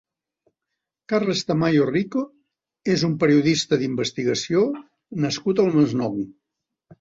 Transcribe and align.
Carles 1.11 1.43
Tamayo 1.49 1.85
Rico 1.89 2.23
és 2.95 3.03
un 3.09 3.13
periodista 3.25 3.79
d'investigació 3.83 4.65
nascut 5.27 5.63
al 5.67 5.71
Masnou. 5.79 6.19